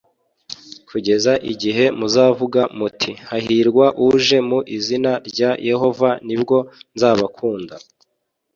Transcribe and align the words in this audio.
kugeza 0.89 1.33
igihe 1.51 1.85
muzavuga 1.99 2.61
muti 2.77 3.11
hahirwa 3.29 3.85
uje 4.09 4.37
mu 4.49 4.59
izina 4.77 5.11
rya 5.29 5.51
yehova 5.69 6.09
nibwo 6.27 6.57
nzabakunda 6.95 7.75